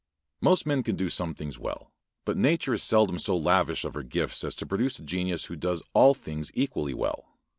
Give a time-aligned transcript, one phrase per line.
[0.41, 1.91] Most men can do some things well,
[2.25, 5.55] but nature is seldom so lavish of her gifts as to produce a genius who
[5.55, 7.37] does all things equally well.